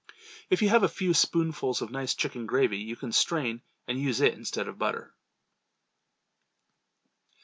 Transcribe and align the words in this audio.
If 0.49 0.63
you 0.63 0.69
have 0.69 0.81
a 0.81 0.89
few 0.89 1.13
spoonfuls 1.13 1.83
of 1.83 1.91
nice 1.91 2.15
chicken 2.15 2.47
gravy, 2.47 2.79
you 2.79 2.95
can 2.95 3.11
strain 3.11 3.61
and 3.87 3.99
use 3.99 4.19
it 4.19 4.33
instead 4.33 4.67
of 4.67 4.79
butter. 4.79 5.13